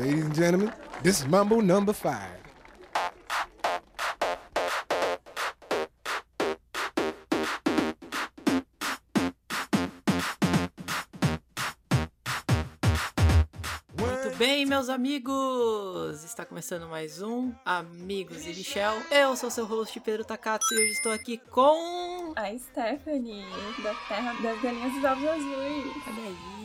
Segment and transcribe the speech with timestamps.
[0.00, 0.72] Ladies and gentlemen,
[1.02, 2.40] this is Mambo number five.
[13.98, 16.24] Muito bem, meus amigos!
[16.24, 18.94] Está começando mais um Amigos e Michel.
[19.10, 22.32] Eu sou seu host Pedro Takatsu e hoje estou aqui com.
[22.34, 23.44] A Stephanie,
[23.82, 25.92] da Terra das Galinhas dos Ovos Azuis.
[26.06, 26.61] Olha aí,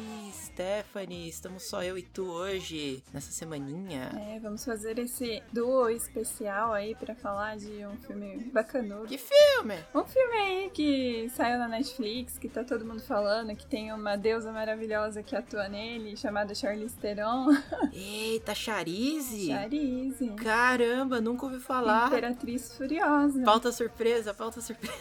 [0.58, 4.10] Stephanie, estamos só eu e tu hoje, nessa semaninha.
[4.28, 9.06] É, vamos fazer esse duo especial aí pra falar de um filme bacanudo.
[9.06, 9.76] Que filme!
[9.94, 14.16] Um filme aí que saiu na Netflix, que tá todo mundo falando, que tem uma
[14.16, 17.50] deusa maravilhosa que atua nele, chamada Charlize Theron.
[17.94, 19.50] Eita, Charize!
[19.50, 20.28] Charlize.
[20.38, 22.08] Caramba, nunca ouvi falar.
[22.08, 23.44] Imperatriz Furiosa.
[23.44, 24.96] Pauta surpresa, pauta surpresa.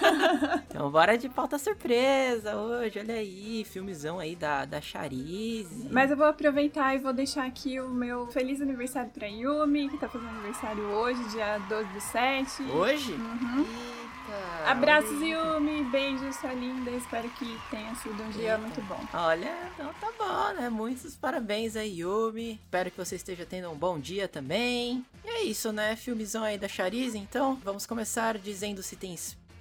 [0.70, 5.88] então bora de pauta surpresa hoje, olha aí, filmezão aí da, da Charize.
[5.90, 9.98] Mas eu vou aproveitar e vou deixar aqui o meu feliz aniversário pra Yumi, que
[9.98, 12.62] tá fazendo aniversário hoje, dia 12 do 7.
[12.70, 13.12] Hoje?
[13.12, 13.60] Uhum.
[13.60, 14.70] Eita!
[14.70, 15.30] Abraços, olha aí.
[15.32, 15.84] Yumi.
[15.84, 16.90] Beijos, sua linda.
[16.92, 18.58] Espero que tenha sido um dia Eita.
[18.58, 19.00] muito bom.
[19.12, 20.68] Olha, então tá bom, né?
[20.68, 22.60] Muitos parabéns aí, Yumi.
[22.64, 25.04] Espero que você esteja tendo um bom dia também.
[25.24, 25.96] E é isso, né?
[25.96, 27.58] Filmezão aí da Charize, então.
[27.64, 29.14] Vamos começar dizendo se tem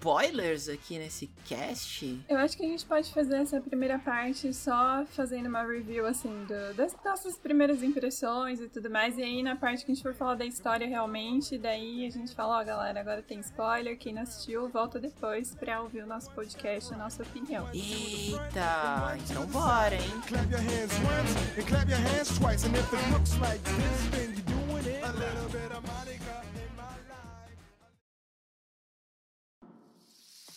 [0.05, 2.23] spoilers aqui nesse cast.
[2.29, 6.45] Eu acho que a gente pode fazer essa primeira parte só fazendo uma review, assim,
[6.45, 9.17] do- das nossas primeiras impressões e tudo mais.
[9.17, 12.35] E aí, na parte que a gente for falar da história realmente, daí a gente
[12.35, 13.97] fala, ó, galera, agora tem spoiler.
[13.97, 17.67] Quem não assistiu, volta depois pra ouvir o nosso podcast, a nossa opinião.
[17.73, 20.21] Eita, então bora, hein?
[20.27, 22.63] Clap your hands once and clap your hands twice.
[22.67, 25.03] And if it looks like this, then you're doing it.
[25.03, 26.44] A little bit of Monica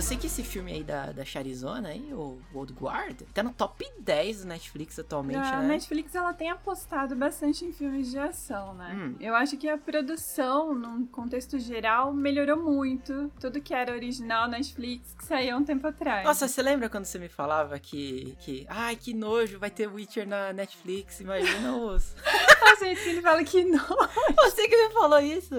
[0.00, 3.52] eu, sei que esse filme aí da, da Charizona aí, o Old Guard, tá no
[3.52, 5.68] top 10 do Netflix atualmente, A né?
[5.68, 8.94] Netflix ela tem apostado bastante em filmes de ação, né?
[8.94, 9.16] Hum.
[9.20, 13.30] Eu acho que a produção, num contexto geral, melhorou muito.
[13.38, 16.24] Tudo que era original Netflix que saiu um tempo atrás.
[16.24, 18.64] Nossa, você lembra quando você me falava que, que.
[18.70, 21.20] Ai, que nojo, vai ter Witcher na Netflix?
[21.20, 22.16] Imagina os.
[22.24, 23.84] a gente que ele fala que não.
[24.44, 25.54] Você que me falou isso?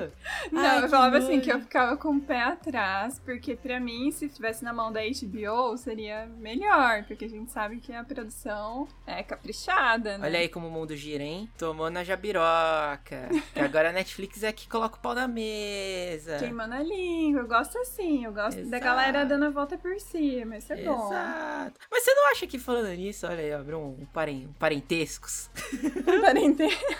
[0.52, 1.42] Não, Ai, eu falava assim nojo.
[1.42, 5.00] que eu ficava com o pé atrás, porque pra mim, se estivesse na mão da
[5.02, 10.28] HBO, seria melhor, porque a gente sabe que a produção é caprichada, né?
[10.28, 11.50] Olha aí como o mundo gira, hein?
[11.58, 13.30] Tomou na jabiroca.
[13.54, 16.38] que agora a Netflix é que coloca o pau na mesa.
[16.38, 18.84] Queimando a língua, eu gosto assim, eu gosto da Exato.
[18.84, 21.08] galera dando a volta por cima, isso é bom.
[21.08, 21.80] Exato.
[21.90, 25.50] Mas você não acha que falando nisso, olha aí, abriu um, paren, um parentescos?
[26.22, 26.82] Parentesco.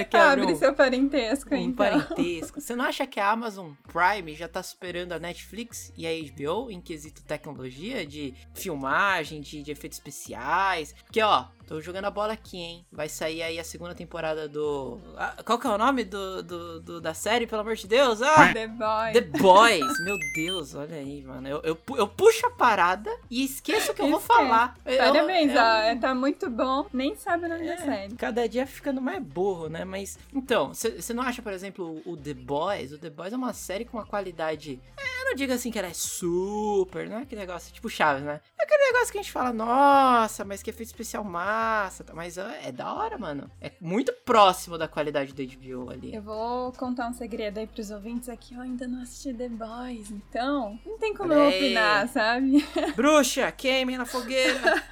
[0.00, 1.74] Aqui Abre um, seu parentesco, um então.
[1.74, 2.60] parentesco.
[2.60, 4.62] Você não acha que a Amazon Prime já tá
[4.94, 10.94] superando a Netflix e a HBO em quesito tecnologia de filmagem, de, de efeitos especiais?
[11.04, 12.86] Porque, ó, tô jogando a bola aqui, hein?
[12.92, 15.00] Vai sair aí a segunda temporada do.
[15.16, 18.22] Ah, qual que é o nome do, do- do- da série, pelo amor de Deus?
[18.22, 18.52] Ah!
[18.54, 19.12] The Boy.
[19.12, 21.48] The Boys, meu Deus, olha aí, mano.
[21.48, 24.38] Eu, eu, eu puxo a parada e esqueço o que eu vou Esquece.
[24.40, 24.78] falar.
[24.84, 26.86] Eu- Parabéns, eu- ó, é, tá muito bom.
[26.92, 28.14] Nem sabe o nome da é, série.
[28.14, 29.84] cada dia ficando mais burro, né?
[29.84, 32.92] Mas, então, você não acha, por exemplo, o The Boys?
[32.92, 34.78] O The Boys é uma série com uma qualidade.
[34.96, 38.22] É, Eu não digo assim que ela é super, não é aquele negócio tipo Chaves,
[38.24, 38.40] né?
[38.58, 42.04] É aquele negócio que a gente fala, nossa, mas que efeito especial massa.
[42.04, 42.14] tá?
[42.14, 43.50] Mas ó, é da hora, mano.
[43.60, 46.14] É muito próximo da qualidade do HBO ali.
[46.14, 48.54] Eu vou contar um segredo aí pros ouvintes aqui.
[48.54, 51.56] Eu ainda não assisti The Boys, então não tem como eu aí.
[51.58, 52.64] opinar, sabe?
[52.96, 54.82] Bruxa, queimem na fogueira.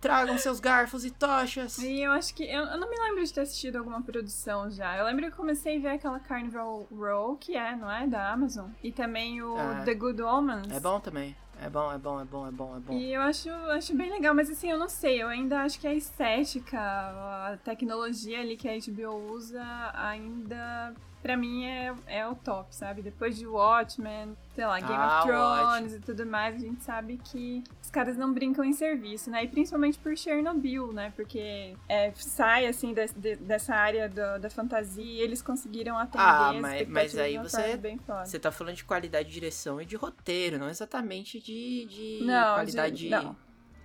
[0.00, 1.78] Tragam seus garfos e tochas.
[1.78, 2.44] E eu acho que.
[2.44, 4.96] Eu, eu não me lembro de ter assistido alguma produção já.
[4.96, 8.06] Eu lembro que eu comecei a ver aquela Carnival Row, que é, não é?
[8.06, 8.70] Da Amazon.
[8.82, 9.82] E também o Ah.
[9.84, 10.70] The Good Omens.
[10.70, 11.36] É bom também.
[11.60, 12.92] É bom, é bom, é bom, é bom, é bom.
[12.94, 15.88] E eu acho, acho bem legal, mas assim, eu não sei, eu ainda acho que
[15.88, 19.60] a estética, a tecnologia ali que a HBO usa
[19.94, 23.02] ainda, pra mim, é, é o top, sabe?
[23.02, 27.18] Depois de Watchmen, sei lá, Game Ah, of Thrones e tudo mais, a gente sabe
[27.22, 29.44] que os caras não brincam em serviço, né?
[29.44, 31.12] E principalmente por Chernobyl, né?
[31.16, 36.18] Porque é, sai, assim, des- de- dessa área do- da fantasia e eles conseguiram atender
[36.24, 38.24] Ah, as mas- mas aí de você- bem foda.
[38.24, 42.54] Você tá falando de qualidade de direção e de roteiro, não exatamente de, de Não,
[42.54, 42.96] qualidade.
[42.96, 43.36] de- não.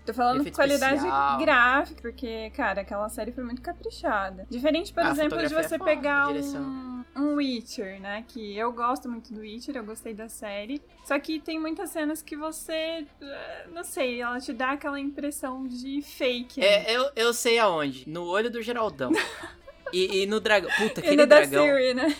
[0.05, 1.37] Tô falando de qualidade especial.
[1.39, 4.45] gráfica, porque, cara, aquela série foi muito caprichada.
[4.49, 6.92] Diferente, por A exemplo, de é você pegar direção.
[7.15, 8.23] Um, Witcher, né?
[8.27, 10.81] Que eu gosto muito do Witcher, eu gostei da série.
[11.05, 15.67] Só que tem muitas cenas que você, eh, não sei, ela te dá aquela impressão
[15.67, 16.59] de fake.
[16.59, 16.65] né?
[16.65, 18.07] É, eu, eu sei aonde.
[18.09, 19.11] No olho do Geraldão.
[19.93, 20.71] E, e no dragão.
[20.71, 21.65] Puta, E aquele no da dragão.
[21.67, 22.15] Siri, né?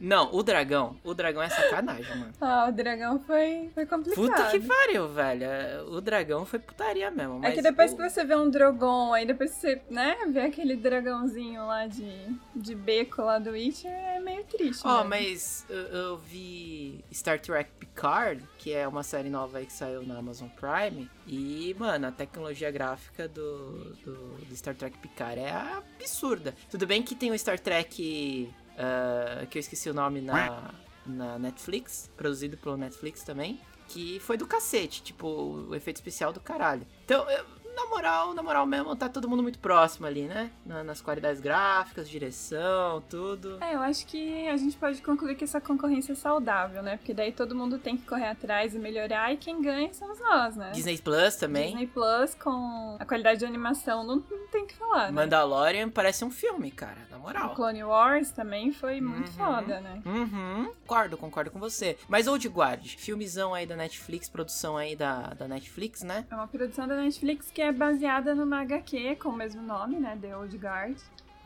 [0.00, 0.96] Não, o dragão.
[1.04, 2.32] O dragão é sacanagem, mano.
[2.40, 4.14] Ah, o dragão foi, foi complicado.
[4.24, 5.46] Puta que pariu, velho.
[5.88, 7.44] O dragão foi putaria mesmo.
[7.44, 10.40] É que depois o- que você vê um Drogon, aí depois que você, né, vê
[10.42, 12.08] aquele dragãozinho lá de,
[12.54, 14.82] de beco lá do Witcher, é meio triste.
[14.86, 15.08] Ó, mesmo.
[15.10, 20.02] mas eu, eu vi Star Trek Picard, que é uma série nova aí que saiu
[20.02, 21.10] na Amazon Prime.
[21.26, 24.14] E, mano, a tecnologia gráfica do, do,
[24.46, 26.54] do Star Trek Picard é absurda.
[26.70, 30.70] Tudo bem que tem o Star Trek, ah, que eu esqueci o nome na,
[31.06, 36.40] na Netflix, produzido pelo Netflix também, que foi do cacete, tipo, o efeito especial do
[36.40, 36.86] caralho.
[37.04, 37.44] Então, eu-
[37.74, 40.50] na moral, na moral mesmo, tá todo mundo muito próximo ali, né?
[40.64, 43.58] Na- nas qualidades gráficas, direção, tudo.
[43.62, 46.96] É, eu acho que a gente pode concluir que essa concorrência é saudável, né?
[46.96, 50.56] Porque daí todo mundo tem que correr atrás e melhorar, e quem ganha somos nós,
[50.56, 50.70] né?
[50.72, 51.66] Disney Plus também.
[51.68, 55.12] Disney Plus com a qualidade de animação, não, não tem que falar, né?
[55.12, 57.54] Mandalorian parece um filme, cara, na O moral.
[57.54, 59.32] Clone Wars também foi muito Uhum.
[59.46, 60.02] foda, né?
[60.04, 61.96] Uhum, concordo, concordo com você.
[62.08, 66.26] Mas Old Guard, filmezão aí da Netflix, produção aí da, da Netflix, né?
[66.30, 70.16] É uma produção da Netflix que é baseada numa HQ com o mesmo nome, né?
[70.20, 70.96] The Old Guard.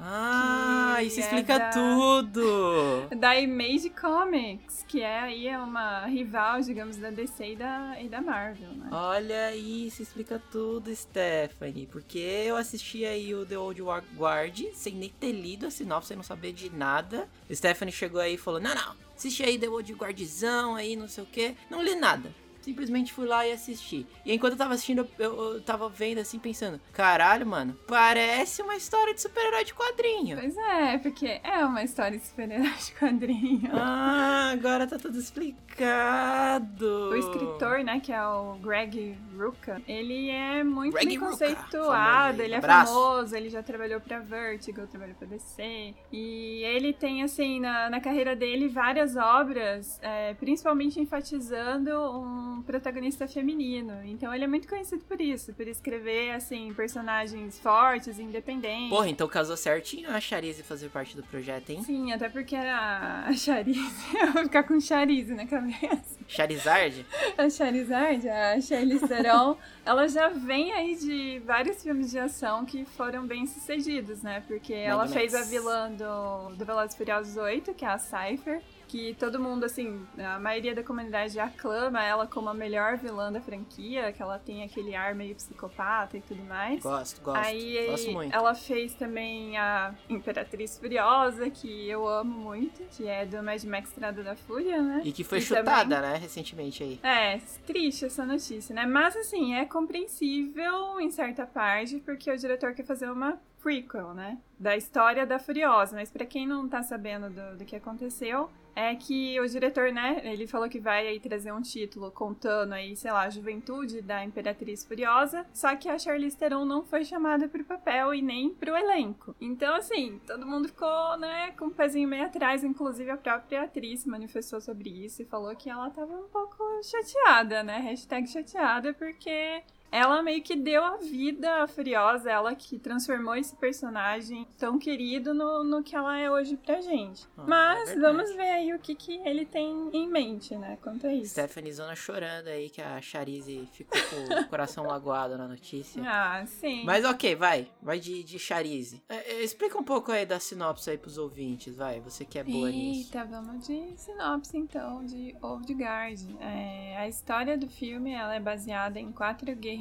[0.01, 3.09] Ah, Que isso é explica da- tudo!
[3.19, 8.21] Da Image Comics, que é aí uma rival, digamos, da DC e da, e da
[8.21, 8.89] Marvel, né?
[8.93, 11.87] Olha isso, explica tudo, Stephanie.
[11.87, 13.83] Porque eu assisti aí o The Old
[14.17, 17.29] Guard sem nem ter lido a sinopse, sem não saber de nada.
[17.53, 21.25] Stephanie chegou aí e falou: Não, não, assiste aí The Old Guardzão aí, não sei
[21.25, 21.57] o que.
[21.69, 22.31] Não li nada.
[22.73, 24.07] Simplesmente fui lá e assisti.
[24.27, 28.77] E enquanto eu tava assistindo, eu, eu- tava vendo assim, pensando: Caralho, mano, parece uma
[28.77, 30.37] história de super-herói de quadrinho.
[30.39, 33.71] Pois é, porque é uma história de super-herói de quadrinho.
[33.73, 37.09] Ah, agora tá tudo explicado.
[37.11, 42.55] O escritor, né, que é o Greg Rucka, ele é muito Greg bem conceituado, ele
[42.55, 42.93] é Abraço.
[42.93, 45.95] famoso, ele já trabalhou pra Vertigo, trabalhou pra DC.
[46.13, 53.27] E ele tem, assim, na, na carreira dele, várias obras, é, principalmente enfatizando um protagonista
[53.27, 54.03] feminino.
[54.05, 58.91] Então ele é muito conhecido por isso, por escrever, assim, personagens fortes, independentes.
[58.91, 61.83] Porra, então casou certinho a Charize fazer parte do projeto, hein?
[61.85, 63.81] Sim, até porque era a Charize.
[64.21, 66.19] Eu vou ficar com Charize na cabeça.
[66.27, 67.07] Charizard?
[67.37, 72.85] A Charizard, a Charlize Theron, ela já vem aí de vários filmes de ação que
[72.85, 74.43] foram bem sucedidos, né?
[74.47, 75.51] Porque ela Mad fez a Max.
[75.51, 80.39] vilã do, do Velozes Furiosos 8, que é a Cypher, que todo mundo, assim, a
[80.41, 84.95] maioria da comunidade aclama ela como a melhor vilã da franquia, que ela tem aquele
[84.97, 86.83] ar meio psicopata e tudo mais.
[86.83, 87.39] Gosto, gosto.
[87.45, 88.35] Aí gosto muito.
[88.35, 93.91] ela fez também a Imperatriz Furiosa, que eu amo muito, que é do Mad Max
[93.91, 95.03] Estrada da Fúria, né?
[95.05, 96.99] E que foi E chutada, também- né, recentemente aí.
[97.03, 98.87] É, triste essa notícia, né?
[98.87, 104.39] Mas assim, é compreensível em certa parte, porque o diretor quer fazer uma prequel, né?
[104.59, 105.97] Da história da Furiosa.
[105.97, 110.21] Mas pra quem não tá sabendo do, do que aconteceu, é que o diretor, né,
[110.23, 114.25] ele falou que vai aí trazer um título contando aí, sei lá, a juventude da
[114.25, 118.77] Imperatriz Furiosa, só que a Charlize Theron não foi chamada pro papel e nem pro
[118.77, 119.35] elenco.
[119.41, 124.05] Então, assim, todo mundo ficou, né, com o pezinho meio atrás, inclusive a própria atriz
[124.05, 129.61] manifestou sobre isso e falou que ela tava um pouco chateada, né, hashtag chateada, porque
[129.91, 135.33] ela meio que deu a vida à Furiosa, ela que transformou esse personagem tão querido
[135.33, 137.27] no, no que ela é hoje pra gente.
[137.37, 141.07] Ah, Mas é vamos ver aí o que, que ele tem em mente, né, quanto
[141.07, 141.33] a isso.
[141.33, 146.03] Stephanie Zona chorando aí que a Charize ficou com o coração magoado na notícia.
[146.07, 146.85] Ah, sim.
[146.85, 147.69] Mas ok, vai.
[147.83, 149.03] Vai de, de Charize.
[149.09, 152.01] É, é, explica um pouco aí da sinopse aí pros ouvintes, vai.
[152.01, 153.15] Você que é boa nisso.
[153.15, 156.21] Eita, vamos de sinopse então, de Old Guard.
[156.41, 159.78] É, a história do filme ela é baseada em quatro guerreiros,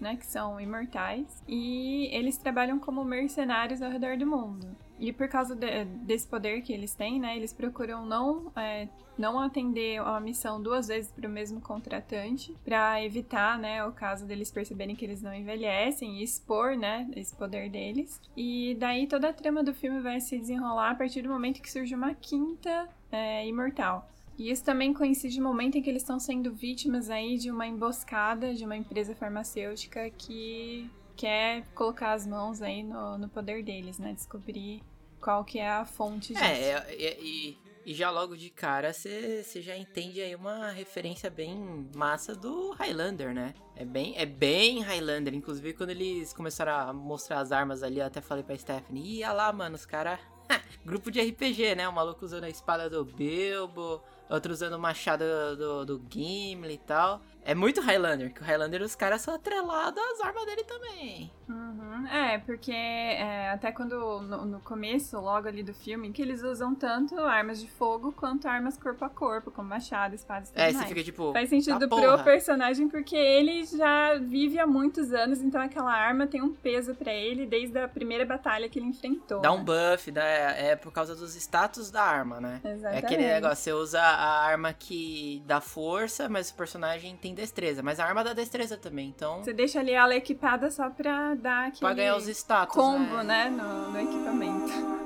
[0.00, 4.66] né, que são imortais, e eles trabalham como mercenários ao redor do mundo.
[4.98, 8.88] E por causa de- desse poder que eles têm, né, eles procuram não, é,
[9.18, 14.24] não atender a missão duas vezes para o mesmo contratante, para evitar, né, o caso
[14.24, 18.18] deles perceberem que eles não envelhecem e expor, né, esse poder deles.
[18.34, 21.70] E daí toda a trama do filme vai se desenrolar a partir do momento que
[21.70, 24.08] surge uma quinta é, imortal.
[24.38, 27.66] E isso também coincide no momento em que eles estão sendo vítimas aí de uma
[27.66, 33.98] emboscada de uma empresa farmacêutica que quer colocar as mãos aí no, no poder deles,
[33.98, 34.12] né?
[34.12, 34.82] Descobrir
[35.20, 36.44] qual que é a fonte disso.
[36.44, 41.30] É, é, é, e, e já logo de cara você já entende aí uma referência
[41.30, 43.54] bem massa do Highlander, né?
[43.74, 45.34] É bem, é bem Highlander.
[45.34, 49.32] Inclusive, quando eles começaram a mostrar as armas ali, eu até falei pra Stephanie, ia
[49.32, 50.20] lá, mano, os caras
[50.84, 51.88] Grupo de RPG, né?
[51.88, 55.24] O maluco usando a espada do Bilbo, outro usando o machado
[55.56, 57.22] do, do Gimli e tal.
[57.42, 61.30] É muito Highlander, que o Highlander os caras são atrelados às armas dele também.
[61.48, 62.06] Uhum.
[62.08, 66.74] É, porque é, até quando no, no começo, logo ali do filme, que eles usam
[66.74, 70.64] tanto armas de fogo quanto armas corpo a corpo, como machado, espadas e tudo É,
[70.72, 70.76] mais.
[70.76, 71.32] você fica tipo.
[71.32, 75.92] Faz sentido "Tá pro porra." personagem porque ele já vive há muitos anos, então aquela
[75.92, 79.40] arma tem um peso pra ele desde a primeira batalha que ele enfrentou.
[79.40, 79.64] Dá um né?
[79.92, 82.60] buff, dá, é por causa dos status da arma, né?
[82.64, 83.04] É Exatamente.
[83.04, 87.82] aquele negócio, você usa a arma que dá força, mas o personagem tem destreza.
[87.82, 89.44] Mas a arma dá destreza também, então.
[89.44, 92.74] Você deixa ali ela equipada só pra dar aquele Pra ganhar os status.
[92.74, 93.48] combo, né?
[93.48, 95.05] né, no, no equipamento.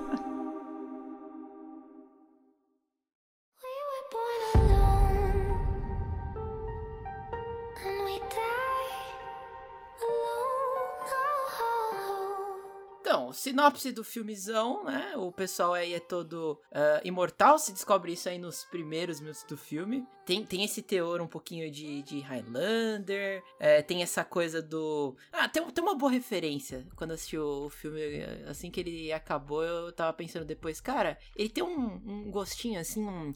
[13.40, 15.14] Sinopse do filmezão, né?
[15.16, 19.56] O pessoal aí é todo ah, imortal, se descobre isso aí nos primeiros minutos do
[19.56, 20.06] filme.
[20.26, 25.16] Tem, tem esse teor um pouquinho de, de Highlander, é, tem essa coisa do...
[25.32, 26.86] Ah, tem, tem uma boa referência.
[26.94, 28.00] Quando assisti o, o filme,
[28.46, 33.02] assim que ele acabou, eu tava pensando depois, cara, ele tem um, um gostinho assim,
[33.02, 33.32] um...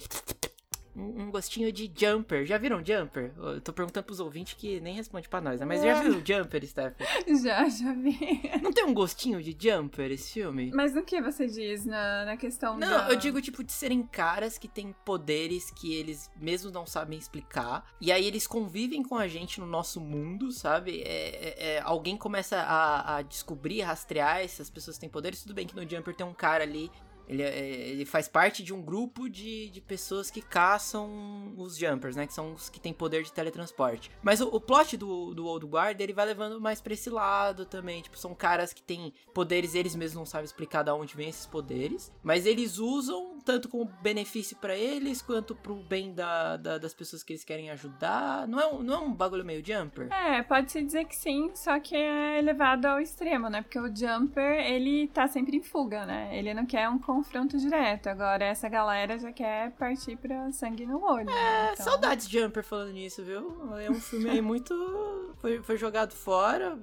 [0.97, 2.45] Um um gostinho de Jumper.
[2.47, 3.33] Já viram Jumper?
[3.37, 5.67] Eu tô perguntando pros ouvintes que nem responde pra nós, né?
[5.67, 6.95] Mas já viu Jumper, Steph?
[7.43, 8.19] já, já vi.
[8.63, 10.71] Não tem um gostinho de Jumper esse filme?
[10.75, 13.11] Mas no que você diz na, na questão Não, da...
[13.11, 17.85] eu digo, tipo, de serem caras que têm poderes que eles mesmos não sabem explicar.
[18.01, 21.03] E aí eles convivem com a gente no nosso mundo, sabe?
[21.03, 25.43] É, é- é, alguém começa a, a descobrir, rastrear essas pessoas que têm poderes.
[25.43, 26.91] Tudo bem que no Jumper tem um cara ali.
[27.29, 32.17] Ele, é- ele faz parte de um grupo de, de pessoas que caçam os Jumpers,
[32.17, 32.27] né?
[32.27, 34.11] Que são os que têm poder de teletransporte.
[34.23, 37.65] Mas o, o plot do, do Old Guard, ele vai levando mais pra esse lado
[37.65, 38.03] também.
[38.03, 41.47] Tipo, são caras que têm poderes, eles mesmos não sabem explicar de onde vem esses
[41.47, 42.13] poderes.
[42.23, 47.23] Mas eles usam tanto como benefício pra eles, quanto pro bem da, da- das pessoas
[47.23, 48.47] que eles querem ajudar.
[48.49, 50.13] Não é, um, não é um bagulho meio Jumper?
[50.13, 53.63] É, pode-se dizer que sim, só que é elevado ao extremo, né?
[53.63, 56.37] Porque o Jumper, ele tá sempre em fuga, né?
[56.37, 58.07] Ele não quer um confronto direto.
[58.09, 61.27] Agora, essa galera já quer partir pra sangue no olho.
[61.27, 61.33] né?
[61.69, 63.77] É, Então, saudades de Jumper falando nisso, viu?
[63.79, 64.75] É um filme aí muito.
[65.45, 66.75] Foi, foi jogado fora,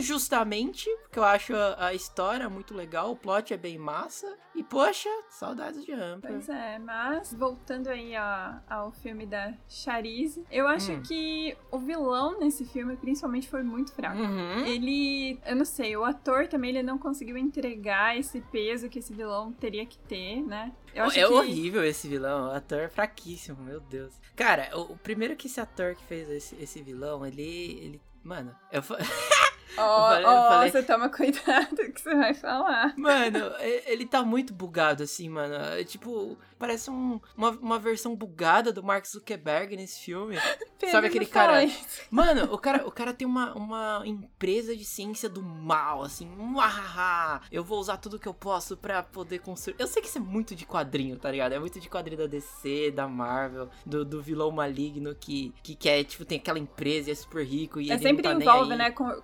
[0.00, 4.26] injustamente, porque eu acho a, a história muito legal, o plot é bem massa.
[4.54, 6.30] E, poxa, saudades de Jumper.
[6.30, 11.02] Pois é, mas voltando aí ó, ao filme da Charisse, eu acho Hum.
[11.02, 14.18] que o vilão nesse filme, principalmente, foi muito fraco.
[14.18, 14.64] Uhum.
[14.66, 19.12] Ele, eu não sei, o ator também ele não conseguiu entregar esse peso que esse
[19.12, 20.72] vilão teria que ter, né?
[20.94, 24.12] Eu acho é que horrível esse vilão, o ator é fraquíssimo, meu Deus.
[24.34, 27.42] Cara, o, o primeiro que esse ator que fez esse, esse vilão, ele.
[27.42, 28.82] ele mano, eu,
[29.76, 32.94] ó, falei- você toma cuidado que você vai falar.
[32.96, 33.38] Mano,
[33.86, 35.54] ele tá muito bugado, assim, mano.
[35.54, 40.36] É, tipo, parece um- uma, uma versão bugada do Mark Zuckerberg nesse filme.
[40.80, 42.02] Pedro, Sabe aquele cara- isso.
[42.10, 46.26] Mano, o cara, o cara tem uma, uma empresa de ciência do mal, assim.
[46.54, 49.76] Uahaha, eu vou usar tudo que eu posso pra poder construir.
[49.78, 51.52] Eu sei que isso é muito de quadrinho, tá ligado?
[51.52, 56.02] É muito de quadrinho da DC, da Marvel, do, do vilão maligno que, que quer,
[56.04, 59.20] tipo, tem aquela empresa e é super rico e É sempre tá envolve, né, cor-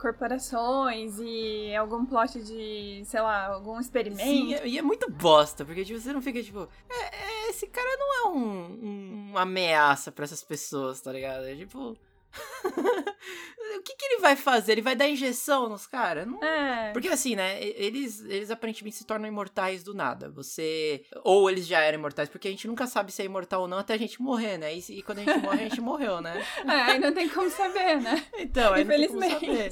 [1.22, 4.22] e algum plot de, sei lá, algum experimento.
[4.22, 7.16] Sim, e é muito bosta, porque tipo, você não fica tipo, é,
[7.46, 11.44] é, esse cara não é um, um- uma ameaça pra essas pessoas, tá ligado?
[11.46, 11.96] É tipo.
[13.78, 14.72] o que, que ele vai fazer?
[14.72, 16.26] Ele vai dar injeção nos caras?
[16.26, 16.92] Não- É.
[16.92, 17.62] Porque assim, né?
[17.62, 20.28] Eles, eles aparentemente se tornam imortais do nada.
[20.30, 21.04] Você.
[21.24, 23.78] Ou eles já eram imortais, porque a gente nunca sabe se é imortal ou não
[23.78, 24.74] até a gente morrer, né?
[24.74, 26.44] E, e quando a gente morre, a gente morreu, né?
[26.66, 28.22] É, aí não tem como saber, né?
[28.38, 29.70] Então, aí não tem como saber.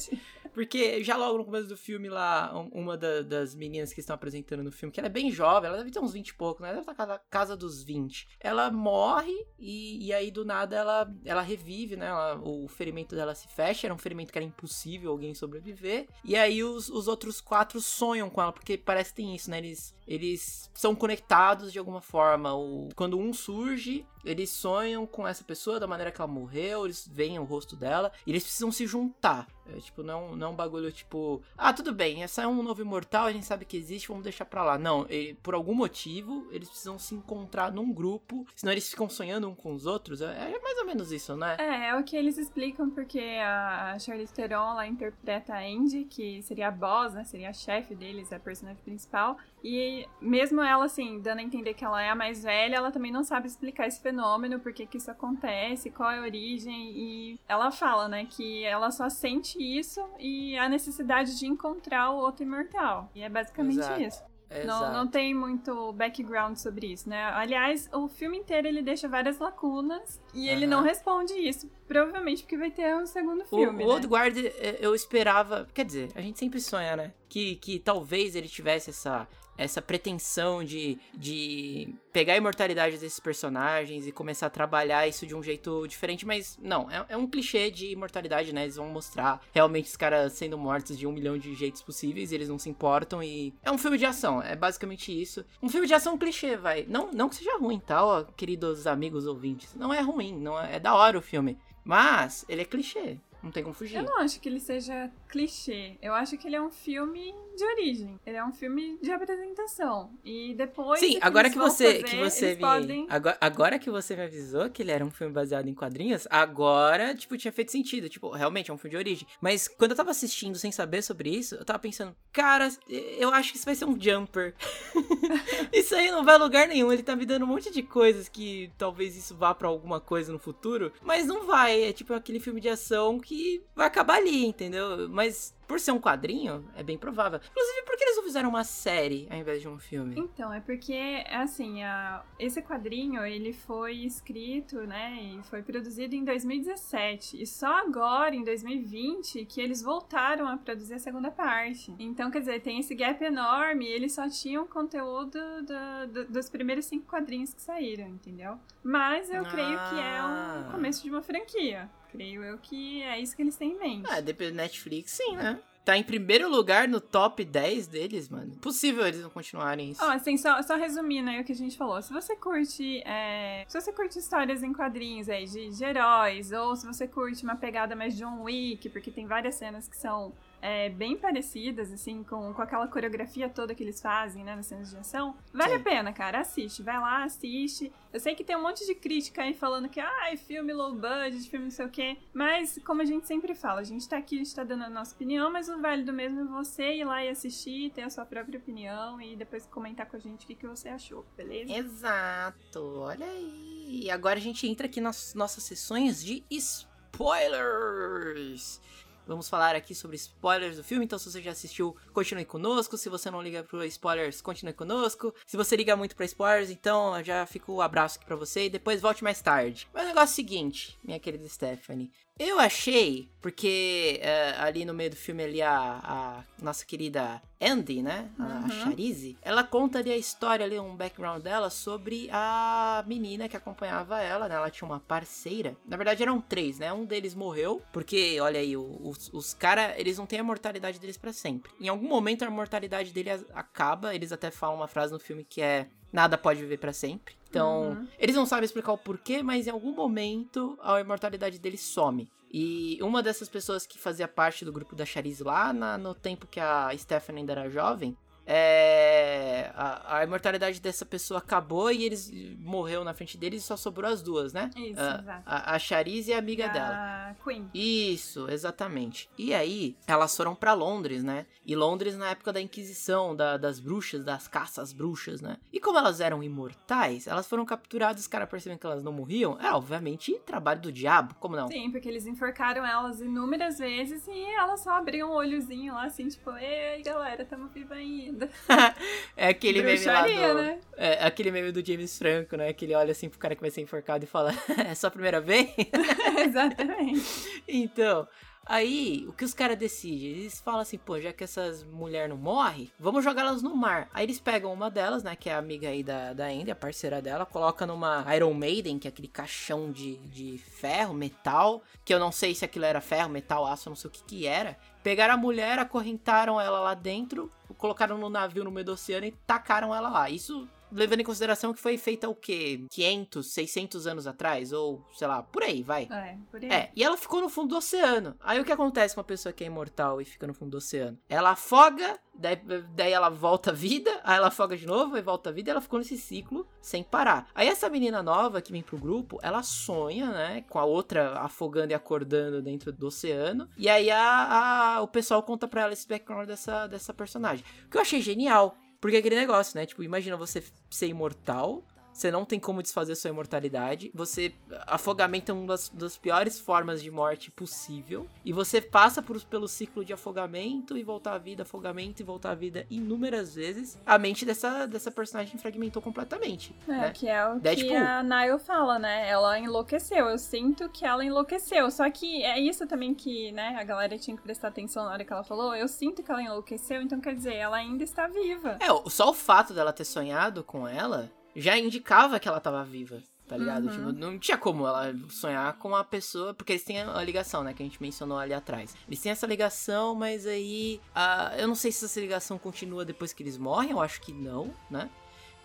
[0.54, 4.14] Porque já logo no começo do filme lá, um- uma da- das meninas que estão
[4.14, 6.62] apresentando no filme, que ela é bem jovem, ela deve ter uns 20 e pouco,
[6.62, 6.68] né?
[6.68, 8.28] Ela deve estar na casa dos 20.
[8.40, 12.06] Ela morre e, e aí do nada ela, ela revive, né?
[12.06, 16.08] Ela- o ferimento dela se fecha, era um ferimento que era impossível alguém sobreviver.
[16.24, 19.58] E aí os, os outros quatro sonham com ela, porque parece que tem isso, né?
[19.58, 22.54] Eles, eles são conectados de alguma forma.
[22.54, 27.08] O, quando um surge, eles sonham com essa pessoa da maneira que ela morreu, eles
[27.10, 29.46] veem o rosto dela e eles precisam se juntar.
[29.66, 32.82] É, tipo, não, não é um bagulho tipo, ah, tudo bem, essa é um novo
[32.82, 34.78] imortal, a gente sabe que existe, vamos deixar pra lá.
[34.78, 35.06] Não,
[35.42, 39.72] por algum motivo, eles precisam se encontrar num grupo, senão eles ficam sonhando um com
[39.72, 40.20] os outros.
[40.20, 41.56] É, é mais ou menos isso, né?
[41.58, 46.42] É, é o que eles explicam, porque a Charlize Theron, ela interpreta a Andy, que
[46.42, 47.24] seria a boss, né?
[47.24, 49.38] Seria a chefe deles, a personagem principal.
[49.62, 53.10] E mesmo ela, assim, dando a entender que ela é a mais velha, ela também
[53.10, 54.13] não sabe explicar esse fenômeno,
[54.62, 56.92] por que que isso acontece, qual é a origem.
[56.94, 62.16] E ela fala, né, que ela só sente isso e a necessidade de encontrar o
[62.16, 63.10] outro imortal.
[63.14, 64.00] E é basicamente Exato.
[64.00, 64.22] isso.
[64.66, 67.24] Não, não tem muito background sobre isso, né?
[67.34, 70.76] Aliás, o filme inteiro ele deixa várias lacunas e ele Aham.
[70.76, 71.68] não responde isso.
[71.88, 73.92] Provavelmente porque vai ter um segundo O, filme, o né?
[73.92, 75.66] Old Guard, eh, eu esperava.
[75.74, 77.12] Quer dizer, a gente sempre sonha, né?
[77.28, 84.06] Que, que talvez ele tivesse essa, essa pretensão de, de pegar a imortalidade desses personagens
[84.06, 87.70] e começar a trabalhar isso de um jeito diferente, mas não, é, é um clichê
[87.70, 88.62] de imortalidade, né?
[88.64, 92.48] Eles vão mostrar realmente os caras sendo mortos de um milhão de jeitos possíveis, eles
[92.48, 93.54] não se importam e.
[93.62, 95.44] É um filme de ação, é basicamente isso.
[95.62, 96.84] Um filme de ação clichê, vai.
[96.88, 99.74] Não, não que seja ruim, tá, ó, queridos amigos ouvintes.
[99.74, 101.58] Não é ruim, não é, é da hora o filme.
[101.84, 103.18] Mas ele é clichê.
[103.42, 103.96] Não tem como fugir.
[103.96, 105.98] Eu não acho que ele seja clichê.
[106.00, 108.20] Eu acho que ele é um filme de origem.
[108.26, 110.10] Ele é um filme de apresentação.
[110.24, 111.00] E depois.
[111.00, 112.60] Sim, agora que você, fazer, que você me.
[112.60, 113.06] podem.
[113.08, 117.14] Agora, agora que você me avisou que ele era um filme baseado em quadrinhos, agora,
[117.14, 118.08] tipo, tinha feito sentido.
[118.08, 119.28] Tipo, realmente é um filme de origem.
[119.40, 123.52] Mas quando eu tava assistindo sem saber sobre isso, eu tava pensando, cara, eu acho
[123.52, 124.54] que isso vai ser um jumper.
[125.72, 126.92] isso aí não vai a lugar nenhum.
[126.92, 130.32] Ele tá me dando um monte de coisas que talvez isso vá pra alguma coisa
[130.32, 130.92] no futuro.
[131.02, 131.84] Mas não vai.
[131.84, 135.08] É tipo aquele filme de ação que vai acabar ali, entendeu?
[135.08, 135.54] Mas.
[135.66, 137.40] Por ser um quadrinho, é bem provável.
[137.50, 140.14] Inclusive, por que eles não fizeram uma série ao invés de um filme?
[140.18, 146.24] Então, é porque, assim, a- esse quadrinho, ele foi escrito, né, e foi produzido em
[146.24, 147.40] 2017.
[147.42, 151.94] E só agora, em 2020, que eles voltaram a produzir a segunda parte.
[151.98, 156.84] Então, quer dizer, tem esse gap enorme eles só tinham conteúdo do- do- dos primeiros
[156.86, 158.58] cinco quadrinhos que saíram, entendeu?
[158.82, 160.66] Mas eu creio que é Ah.
[160.68, 161.88] o começo de uma franquia.
[162.14, 164.08] Creio eu que é isso que eles têm em mente.
[164.08, 165.58] Ah, depende do Netflix, sim, né?
[165.84, 168.56] Tá em primeiro lugar no top 10 deles, mano.
[168.56, 170.02] Possível eles não continuarem isso.
[170.02, 172.00] Ó, assim, só, só resumindo aí o que a gente falou.
[172.00, 173.02] Se você curte.
[173.04, 177.44] é, se você curte histórias em quadrinhos aí de, de heróis, ou se você curte
[177.44, 180.32] uma pegada mais John Wick, porque tem várias cenas que são
[180.64, 184.88] é, bem parecidas, assim, com, com aquela coreografia toda que eles fazem, né, nas cenas
[184.88, 185.76] de ação, vale Sim.
[185.76, 186.40] a pena, cara.
[186.40, 187.92] Assiste, vai lá, assiste.
[188.10, 191.50] Eu sei que tem um monte de crítica aí falando que, ai, filme low budget,
[191.50, 192.16] filme não sei o quê.
[192.32, 194.88] Mas, como a gente sempre fala, a gente tá aqui, a gente tá dando a
[194.88, 198.24] nossa opinião, mas o válido mesmo é você ir lá e assistir, ter a sua
[198.24, 201.74] própria opinião e depois comentar com a gente o que, que você achou, beleza?
[201.74, 204.04] Exato, olha aí.
[204.04, 208.80] E agora a gente entra aqui nas nossas sessões de spoilers.
[209.26, 212.98] Vamos falar aqui sobre spoilers do filme, então se você já assistiu, continue conosco.
[212.98, 215.34] Se você não liga para spoilers, continue conosco.
[215.46, 218.70] Se você liga muito para spoilers, então já fica o abraço aqui pra você e
[218.70, 219.88] depois volte mais tarde.
[219.92, 222.10] Mas o negócio é o seguinte, minha querida Stephanie.
[222.36, 228.02] Eu achei, porque eh, ali no meio do filme ali a, a nossa querida Andy,
[228.02, 228.28] né?
[228.36, 228.70] A Uhum.
[228.70, 234.20] Charize, ela conta ali a história ali, um background dela sobre a menina que acompanhava
[234.20, 234.56] ela, né?
[234.56, 235.76] Ela tinha uma parceira.
[235.86, 236.92] Na verdade eram três, né?
[236.92, 241.16] Um deles morreu, porque, olha aí, os, os caras, eles não têm a mortalidade deles
[241.16, 241.70] pra sempre.
[241.80, 245.62] Em algum momento a mortalidade dele acaba, eles até falam uma frase no filme que
[245.62, 247.34] é nada pode viver pra sempre.
[247.50, 248.08] Então, Uhum.
[248.18, 252.30] eles não sabem explicar o porquê, mas em algum momento a imortalidade dele some.
[252.52, 256.46] E uma dessas pessoas que fazia parte do grupo da Chariz lá na- no tempo
[256.46, 262.30] que a Stephanie ainda era jovem, é, a, a imortalidade dessa pessoa acabou e eles
[262.58, 264.70] morreu na frente deles e só sobrou as duas, né?
[264.76, 265.42] Isso, Ah, exato.
[265.46, 266.94] a, a Chariz e a amiga dela.
[267.30, 267.68] A Queen.
[267.74, 269.28] Isso, exatamente.
[269.38, 271.46] E aí, elas foram pra Londres, né?
[271.66, 275.56] E Londres na época da Inquisição, da- das bruxas, das caças bruxas, né?
[275.72, 279.58] E como elas eram imortais, elas foram capturadas, os caras percebendo que elas não morriam.
[279.60, 281.68] É, obviamente, trabalho do diabo, como não?
[281.68, 286.28] Sim, porque eles enforcaram elas inúmeras vezes e elas só abriam um olhozinho lá, assim,
[286.28, 288.33] tipo, ei, galera, tamo viva ainda.
[289.36, 290.54] É aquele meme lá do...
[290.54, 290.78] né?
[290.96, 292.72] É aquele meme do James Franco, né?
[292.72, 294.52] Que ele olha assim pro cara que vai ser enforcado e fala:
[294.88, 295.70] É só a primeira vez?
[296.46, 297.62] Exatamente.
[297.66, 298.28] Então,
[298.64, 300.28] aí, o que os caras decidem?
[300.28, 304.08] Eles falam assim, pô, já que essas mulheres não morrem, vamos jogá-las no mar.
[304.12, 306.76] Aí eles pegam uma delas, né, que é a amiga aí da, da Andy, a
[306.76, 312.14] parceira dela, coloca numa Iron Maiden, que é aquele caixão de, de ferro, metal, que
[312.14, 314.46] eu não sei se aquilo era ferro, metal, aço, eu não sei o que que
[314.46, 314.76] era.
[315.04, 319.32] Pegaram a mulher, acorrentaram ela lá dentro, colocaram no navio no meio do oceano e
[319.46, 320.30] tacaram ela lá.
[320.30, 322.86] Isso levando em consideração que foi feita o quê?
[322.90, 324.72] 500, 600 anos atrás?
[324.72, 326.04] Ou, sei lá, por aí, vai.
[326.10, 326.70] É, por aí.
[326.70, 328.34] É, e ela ficou no fundo do oceano.
[328.40, 330.76] Aí o que acontece com uma pessoa que é imortal e fica no fundo do
[330.78, 331.18] oceano?
[331.28, 332.56] Ela afoga, daí,
[332.94, 335.72] daí ela volta à vida, aí ela afoga de novo, aí volta à vida, e
[335.72, 337.48] ela ficou nesse ciclo sem parar.
[337.54, 341.92] Aí essa menina nova que vem pro grupo, ela sonha, né, com a outra afogando
[341.92, 343.68] e acordando dentro do oceano.
[343.76, 347.64] E aí a, a- o pessoal conta pra ela esse background dessa, dessa personagem.
[347.86, 348.76] O que eu achei genial.
[349.04, 349.84] Porque é aquele negócio, né?
[349.84, 351.84] Tipo, imagina você ser imortal,
[352.14, 354.10] você não tem como desfazer sua imortalidade.
[354.14, 354.54] Você.
[354.86, 358.28] Afogamento é uma das, das piores formas de morte possível.
[358.44, 362.52] E você passa por, pelo ciclo de afogamento e voltar à vida, afogamento e voltar
[362.52, 363.98] à vida inúmeras vezes.
[364.06, 366.72] A mente dessa, dessa personagem fragmentou completamente.
[366.86, 367.10] É, né?
[367.10, 367.88] que é o Deadpool.
[367.88, 369.28] que a Niall fala, né?
[369.28, 370.28] Ela enlouqueceu.
[370.28, 371.90] Eu sinto que ela enlouqueceu.
[371.90, 375.24] Só que é isso também que, né, a galera tinha que prestar atenção na hora
[375.24, 375.74] que ela falou.
[375.74, 378.78] Eu sinto que ela enlouqueceu, então quer dizer, ela ainda está viva.
[378.80, 383.22] É, só o fato dela ter sonhado com ela já indicava que ela tava viva.
[383.46, 383.84] Tá ligado?
[383.84, 383.90] Uhum.
[383.90, 386.54] Tipo, não tinha como ela sonhar com uma pessoa.
[386.54, 387.74] Porque eles têm a ligação, né?
[387.74, 388.96] Que a gente mencionou ali atrás.
[389.06, 390.98] Eles têm essa ligação, mas aí.
[391.14, 393.90] ah, eu não sei se essa ligação continua depois que eles morrem.
[393.90, 395.10] Eu acho que não, né?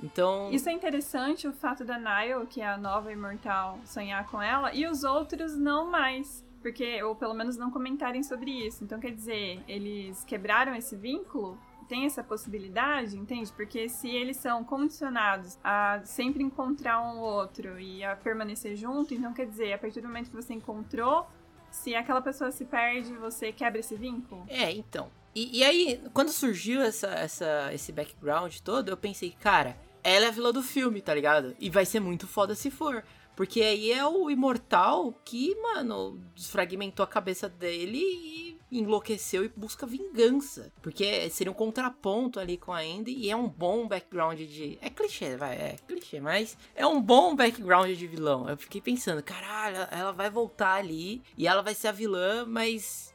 [0.03, 0.51] Então.
[0.51, 4.73] Isso é interessante, o fato da Niall, que é a nova imortal, sonhar com ela,
[4.73, 6.45] e os outros não mais.
[6.61, 8.83] Porque, ou pelo menos não comentarem sobre isso.
[8.83, 11.57] Então, quer dizer, eles quebraram esse vínculo?
[11.89, 13.51] Tem essa possibilidade, entende?
[13.51, 19.33] Porque se eles são condicionados a sempre encontrar um outro e a permanecer junto, então
[19.33, 21.27] quer dizer, a partir do momento que você encontrou,
[21.71, 24.45] se aquela pessoa se perde, você quebra esse vínculo?
[24.47, 25.09] É, então.
[25.35, 30.27] E, e aí, quando surgiu essa, essa, esse background todo, eu pensei, cara, ela é
[30.27, 31.55] a vilã do filme, tá ligado?
[31.59, 33.03] E vai ser muito foda se for.
[33.35, 39.85] Porque aí é o imortal que, mano, desfragmentou a cabeça dele e enlouqueceu e busca
[39.85, 40.71] vingança.
[40.81, 44.77] Porque seria um contraponto ali com a Andy e é um bom background de.
[44.81, 48.49] É clichê, vai, é clichê, mas é um bom background de vilão.
[48.49, 53.13] Eu fiquei pensando, caralho, ela vai voltar ali e ela vai ser a vilã, mas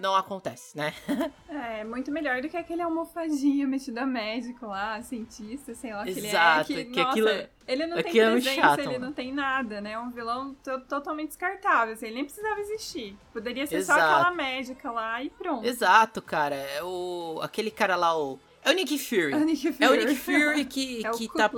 [0.00, 0.92] não acontece, né?
[1.48, 6.10] É, muito melhor do que aquele almofadinho metido a médico lá, cientista, sei lá que
[6.10, 6.84] Exato, ele é.
[6.84, 9.92] Que, que nossa, aquilo- ele não tem é presença, chato, ele não tem nada, né?
[9.92, 13.16] É um vilão to- totalmente descartável, assim, ele nem precisava existir.
[13.32, 14.14] Poderia ser só Exato.
[14.14, 15.66] aquela médica lá e pronto.
[15.66, 16.54] Exato, cara.
[16.54, 19.32] É o aquele cara lá, o é o Nick Fury.
[19.32, 20.04] É o Nick É o Fury.
[20.04, 21.50] Nick Fury que, É que tá.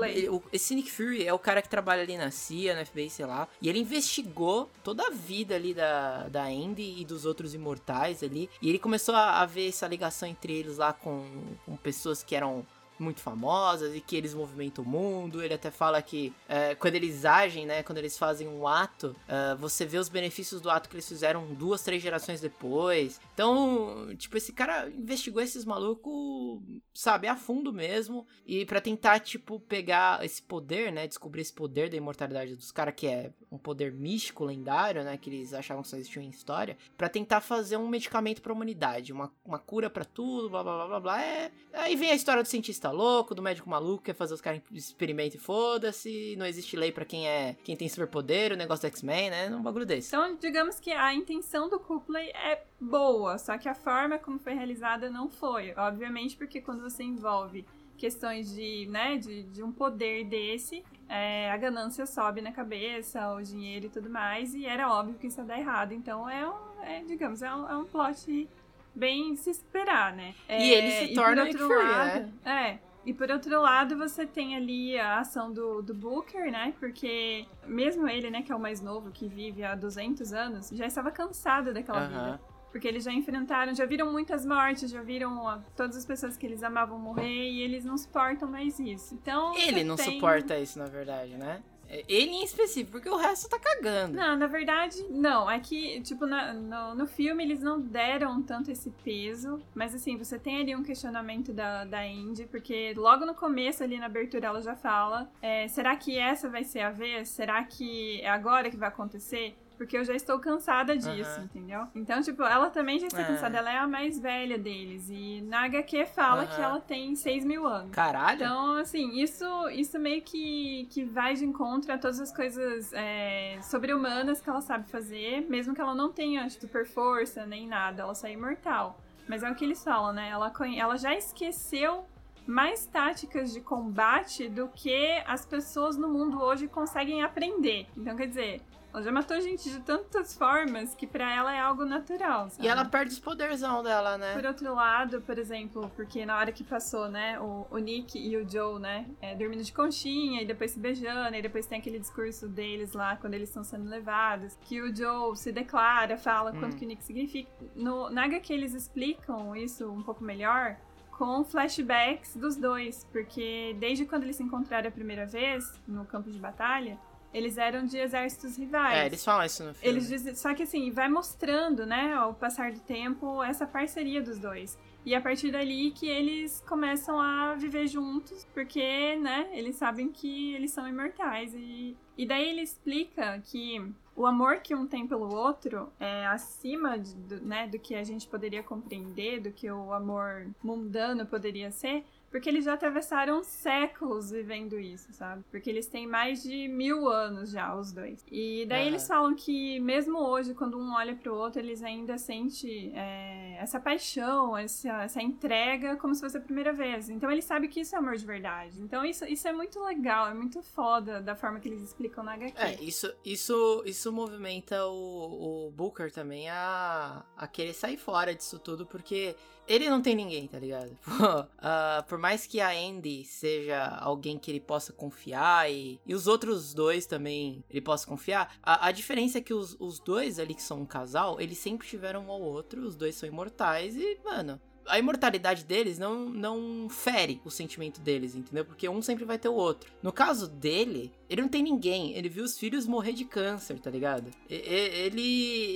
[0.52, 3.48] Esse Nick Fury é o cara que trabalha ali na CIA, na FBI, sei lá.
[3.60, 8.48] E ele investigou toda a vida ali da, da Andy e dos outros imortais ali.
[8.60, 11.26] E ele começou a, a ver essa ligação entre eles lá com,
[11.66, 12.64] com pessoas que eram
[13.02, 15.42] muito famosas e que eles movimentam o mundo.
[15.42, 17.82] Ele até fala que é, quando eles agem, né?
[17.82, 21.46] Quando eles fazem um ato, é, você vê os benefícios do ato que eles fizeram
[21.54, 23.20] duas, três gerações depois.
[23.34, 26.62] Então, tipo, esse cara investigou esses malucos,
[26.94, 28.26] sabe, a fundo mesmo.
[28.46, 31.06] E pra tentar, tipo, pegar esse poder, né?
[31.06, 35.16] Descobrir esse poder da imortalidade dos caras, que é um poder místico, lendário, né?
[35.16, 36.76] Que eles achavam que só existia em história.
[36.96, 39.12] Pra tentar fazer um medicamento pra humanidade.
[39.12, 41.22] Uma, uma cura pra tudo, blá blá blá blá blá.
[41.22, 41.50] É...
[41.72, 44.60] Aí vem a história do cientista louco, do médico maluco, que quer fazer os caras
[44.72, 46.36] experimentam e foda-se.
[46.36, 49.48] Não existe lei pra quem é quem tem superpoder, o negócio do X-Men, né?
[49.54, 50.08] Um bagulho desse.
[50.08, 54.54] Então, digamos que a intenção do Copley é boa, só que a forma como foi
[54.54, 55.74] realizada não foi.
[55.76, 57.64] Obviamente, porque quando você envolve
[57.96, 63.40] questões de, né, de, de um poder desse, é, a ganância sobe na cabeça, o
[63.40, 65.92] dinheiro e tudo mais, e era óbvio que isso ia dar errado.
[65.92, 68.48] Então, é um, é, digamos, é um, é um plot
[68.94, 70.34] bem se esperar, né?
[70.48, 74.54] É, E ele se torna outro Fury, lado, É, e por outro lado, você tem
[74.54, 76.72] ali a ação do, do Booker, né?
[76.78, 80.86] Porque mesmo ele, né, que é o mais novo, que vive há 200 anos, já
[80.86, 82.40] estava cansado daquela vida.
[82.70, 86.46] Porque eles já enfrentaram, já viram muitas mortes, já viram ó, todas as pessoas que
[86.46, 89.14] eles amavam morrer e eles não suportam mais isso.
[89.14, 89.54] Então.
[89.58, 91.62] Ele não tem- suporta isso, na verdade, né?
[91.92, 94.14] É, Ele em específico, porque o resto tá cagando.
[94.16, 95.50] Não, na verdade, não.
[95.50, 99.60] É que, tipo, na- no, no filme eles não deram tanto esse peso.
[99.74, 103.98] Mas, assim, você tem ali um questionamento da, da Indy, porque logo no começo, ali
[103.98, 107.28] na abertura, ela já fala: é, será que essa vai ser a vez?
[107.28, 109.54] Será que é agora que vai acontecer?
[109.82, 111.44] Porque eu já estou cansada disso, Aham.
[111.44, 111.88] entendeu?
[111.92, 113.24] Então, tipo, ela também já está É.
[113.24, 113.58] cansada.
[113.58, 115.08] Ela é a mais velha deles.
[115.10, 116.46] E na HQ fala Aham.
[116.54, 117.90] que ela tem 6 mil anos.
[117.90, 118.36] Caralho.
[118.44, 123.58] Então, assim, isso, isso meio que, que vai de encontro a todas as coisas é,
[123.60, 128.14] sobre-humanas que ela sabe fazer, mesmo que ela não tenha super força nem nada, ela
[128.14, 129.00] só é imortal.
[129.28, 130.28] Mas é o que eles falam, né?
[130.28, 132.06] Ela, ela já esqueceu
[132.46, 137.88] mais táticas de combate do que as pessoas no mundo hoje conseguem aprender.
[137.96, 141.84] Então, quer dizer, ela já matou gente de tantas formas que pra ela é algo
[141.84, 142.50] natural.
[142.50, 142.66] Sabe?
[142.66, 144.34] E ela perde os poderzão dela, né?
[144.34, 148.36] Por outro lado, por exemplo, porque na hora que passou, né, o, o Nick e
[148.36, 151.98] o Joe, né, é, dormindo de conchinha e depois se beijando, e depois tem aquele
[151.98, 156.74] discurso deles lá quando eles estão sendo levados, que o Joe se declara, fala quanto
[156.74, 156.78] Hum.
[156.78, 157.50] que o Nick significa.
[157.74, 160.76] No, na HQ eles explicam isso um pouco melhor
[161.10, 166.30] com flashbacks dos dois, porque desde quando eles se encontraram a primeira vez no campo
[166.30, 166.98] de batalha,
[167.32, 168.98] eles eram de exércitos rivais.
[168.98, 169.88] É, eles falam isso no filme.
[169.88, 174.38] Eles dizem, só que assim, vai mostrando, né, ao passar do tempo, essa parceria dos
[174.38, 174.78] dois.
[175.04, 180.54] E a partir dali que eles começam a viver juntos, porque, né, eles sabem que
[180.54, 181.52] eles são imortais.
[181.54, 186.98] E, e daí ele explica que o amor que um tem pelo outro é acima
[186.98, 191.70] de, do, né, do que a gente poderia compreender, do que o amor mundano poderia
[191.72, 195.44] ser, porque eles já atravessaram séculos vivendo isso, sabe?
[195.50, 198.24] Porque eles têm mais de mil anos já, os dois.
[198.32, 202.90] E daí eles falam que mesmo hoje, quando um olha pro outro, eles ainda sentem
[202.96, 207.10] é, essa paixão, essa, essa entrega como se fosse a primeira vez.
[207.10, 208.80] Então eles sabem que isso é amor de verdade.
[208.80, 212.32] Então isso, isso é muito legal, é muito foda da forma que eles explicam na
[212.32, 212.58] HQ.
[212.58, 218.58] É, isso, isso, isso movimenta o, o Booker também a, a querer sair fora disso
[218.58, 220.96] tudo, porque ele não tem ninguém, tá ligado?
[221.64, 226.26] Ah, por mais que a Andy seja alguém que ele possa confiar e, e os
[226.26, 230.54] outros dois também ele possa confiar, a, a diferença é que os, os dois ali
[230.54, 234.18] que são um casal, eles sempre tiveram um ao outro, os dois são imortais e,
[234.24, 238.64] mano, a imortalidade deles não, não fere o sentimento deles, entendeu?
[238.64, 239.92] Porque um sempre vai ter o outro.
[240.02, 242.14] No caso dele, ele não tem ninguém.
[242.14, 244.30] Ele viu os filhos morrer de câncer, tá ligado?
[244.48, 245.22] Ele,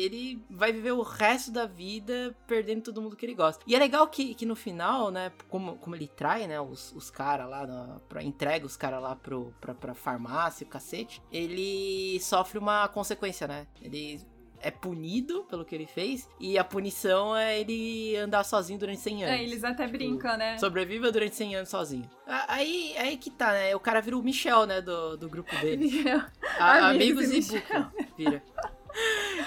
[0.02, 3.64] ele vai viver o resto da vida perdendo todo mundo que ele gosta.
[3.66, 7.10] E é legal que, que no final, né, como, como ele trai, né, os, os
[7.10, 12.18] caras lá, na, pra, entrega os caras lá pro, pra, pra farmácia, o cacete, ele
[12.20, 13.66] sofre uma consequência, né?
[13.80, 14.20] Ele
[14.66, 19.24] é punido pelo que ele fez e a punição é ele andar sozinho durante 100
[19.24, 19.38] anos.
[19.38, 20.58] É, eles até Tipo, brincam, né?
[20.58, 22.08] Sobreviva durante 100 anos sozinho.
[22.26, 23.74] Aí, aí que tá, né?
[23.76, 24.80] O cara vira o Michel, né?
[24.80, 25.90] Do, do grupo dele.
[26.58, 27.82] A- Amigos amigos e Michel.
[27.84, 28.06] Booker.
[28.16, 28.42] Vira.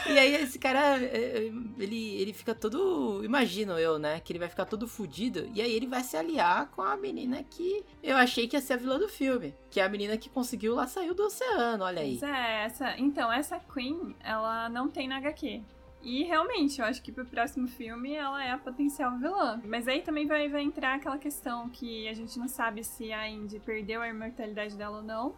[0.08, 4.40] E aí esse cara, é, é, ele, ele fica todo, imagino eu, né, que ele
[4.40, 8.16] vai ficar todo fudido, e aí ele vai se aliar com a menina que eu
[8.18, 10.88] achei que ia ser a vilã do filme, que é a menina que conseguiu lá
[10.88, 12.20] saiu do oceano, olha aí.
[12.22, 15.62] É, essa, então, essa Queen, ela não tem na HQ.
[16.02, 19.62] E realmente, eu acho que pro próximo filme ela é a potencial vilã.
[19.66, 23.28] Mas aí também vai, vai entrar aquela questão que a gente não sabe se a
[23.28, 25.36] Indy perdeu a imortalidade dela ou não.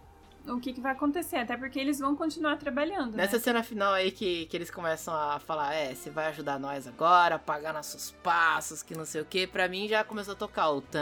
[0.47, 3.15] O que, que vai acontecer, até porque eles vão continuar trabalhando.
[3.15, 3.43] Nessa né?
[3.43, 7.37] cena final aí que, que eles começam a falar, é, você vai ajudar nós agora,
[7.37, 10.81] pagar nossos passos, que não sei o que, pra mim já começou a tocar o
[10.81, 10.99] tan,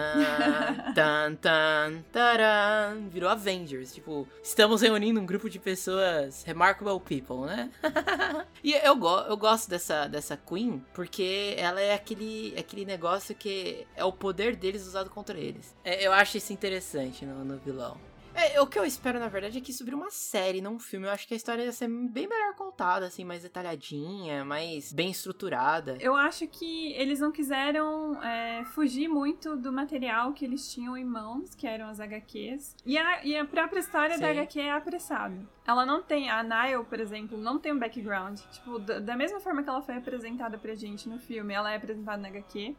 [0.93, 7.71] tan, tan, taran, virou Avengers, tipo, estamos reunindo um grupo de pessoas remarkable people, né?
[8.63, 13.88] e eu, go eu gosto dessa, dessa Queen, porque ela é aquele, aquele negócio que
[13.95, 15.75] é o poder deles usado contra eles.
[15.84, 18.09] É, eu acho isso interessante no, no vilão.
[18.39, 20.80] É, o que eu espero, na verdade, é que isso vire uma série, não um
[20.80, 21.06] filme.
[21.06, 25.12] Eu acho que a história ia ser bem melhor contada, assim, mais detalhadinha, mais bem
[25.12, 25.97] estruturada.
[25.99, 31.04] Eu acho que eles não quiseram é, fugir muito do material que eles tinham em
[31.04, 32.78] mãos, que eram as HQs.
[32.86, 34.39] E a, e a própria história da Sim.
[34.39, 35.36] HQ é apressada.
[35.67, 38.39] Ela não tem, a Nile, por exemplo, não tem um background.
[38.52, 41.75] Tipo, da, da mesma forma que ela foi apresentada pra gente no filme, ela é
[41.75, 42.73] apresentada na HQ.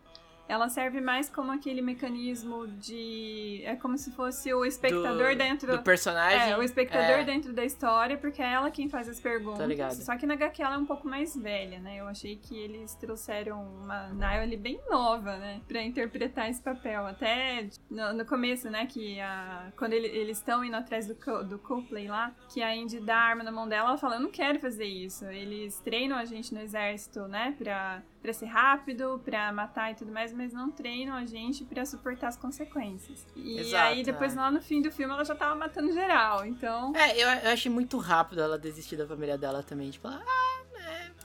[0.51, 3.63] Ela serve mais como aquele mecanismo de.
[3.65, 5.77] É como se fosse o espectador do, dentro.
[5.77, 6.53] do personagem.
[6.53, 7.25] É, o espectador é.
[7.25, 9.67] dentro da história, porque é ela quem faz as perguntas.
[9.69, 9.93] ligado.
[9.95, 11.97] Só que na HQ ela é um pouco mais velha, né?
[12.01, 15.61] Eu achei que eles trouxeram uma Nile bem nova, né?
[15.69, 17.07] Pra interpretar esse papel.
[17.07, 18.87] Até no, no começo, né?
[18.87, 22.75] Que a, quando ele- eles estão indo atrás do, Co- do Copley lá, que a
[22.75, 25.25] Indy dá a arma na mão dela, ela fala: Eu não quero fazer isso.
[25.27, 27.55] Eles treinam a gente no exército, né?
[27.57, 31.85] Pra, pra ser rápido, pra matar e tudo mais, mas não treinam a gente pra
[31.87, 33.27] suportar as consequências.
[33.35, 34.41] E Exato, aí depois é.
[34.41, 36.45] lá no fim do filme ela já tava matando geral.
[36.45, 36.95] Então.
[36.95, 39.91] É, eu, eu achei muito rápido ela desistir da família dela também.
[39.91, 40.60] Tipo, ah,